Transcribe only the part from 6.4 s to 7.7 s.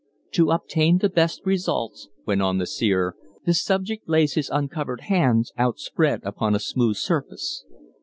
a smooth surface."